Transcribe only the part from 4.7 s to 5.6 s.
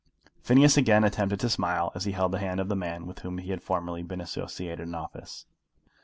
in office.